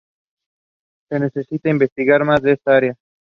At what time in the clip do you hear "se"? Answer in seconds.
1.09-1.19